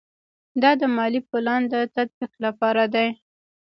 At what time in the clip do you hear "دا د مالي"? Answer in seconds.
0.61-1.21